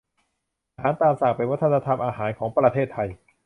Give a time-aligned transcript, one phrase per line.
[0.75, 3.09] อาหารตามสั่ง เป็นวัฒนธรรมอาหารของประเทศไทย